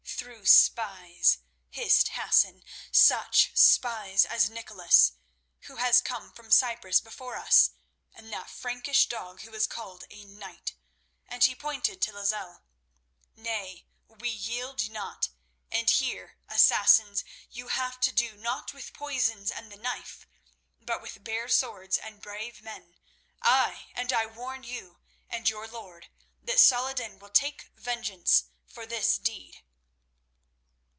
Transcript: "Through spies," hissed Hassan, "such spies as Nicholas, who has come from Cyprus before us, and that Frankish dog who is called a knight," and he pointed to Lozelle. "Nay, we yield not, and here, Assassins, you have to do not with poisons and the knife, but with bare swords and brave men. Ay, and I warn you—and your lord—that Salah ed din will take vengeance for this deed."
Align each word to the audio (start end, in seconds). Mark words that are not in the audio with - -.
"Through 0.21 0.45
spies," 0.45 1.39
hissed 1.71 2.09
Hassan, 2.09 2.63
"such 2.91 3.49
spies 3.57 4.23
as 4.25 4.51
Nicholas, 4.51 5.13
who 5.61 5.77
has 5.77 5.99
come 5.99 6.31
from 6.31 6.51
Cyprus 6.51 6.99
before 7.01 7.37
us, 7.37 7.71
and 8.13 8.31
that 8.31 8.47
Frankish 8.49 9.07
dog 9.07 9.41
who 9.41 9.53
is 9.55 9.65
called 9.65 10.03
a 10.11 10.23
knight," 10.25 10.75
and 11.27 11.43
he 11.43 11.55
pointed 11.55 12.03
to 12.03 12.13
Lozelle. 12.13 12.61
"Nay, 13.35 13.87
we 14.07 14.29
yield 14.29 14.89
not, 14.91 15.29
and 15.71 15.89
here, 15.89 16.37
Assassins, 16.47 17.23
you 17.49 17.69
have 17.69 17.99
to 18.01 18.11
do 18.11 18.35
not 18.37 18.73
with 18.75 18.93
poisons 18.93 19.49
and 19.49 19.71
the 19.71 19.75
knife, 19.77 20.27
but 20.79 21.01
with 21.01 21.23
bare 21.23 21.49
swords 21.49 21.97
and 21.97 22.21
brave 22.21 22.61
men. 22.61 22.95
Ay, 23.41 23.87
and 23.95 24.13
I 24.13 24.27
warn 24.27 24.61
you—and 24.63 25.49
your 25.49 25.67
lord—that 25.67 26.59
Salah 26.59 26.91
ed 26.91 26.97
din 26.97 27.17
will 27.19 27.31
take 27.31 27.69
vengeance 27.75 28.43
for 28.67 28.85
this 28.85 29.17
deed." 29.17 29.63